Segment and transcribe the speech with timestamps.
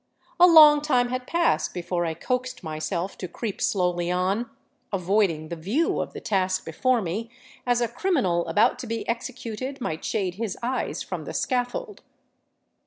[0.39, 4.49] A long time had passed before I coaxed myself to creep slowly on,
[4.91, 7.29] avoiding the view of the task before me
[7.67, 12.01] as a criminal about to be exe cuted might shade his eyes from the scaffold.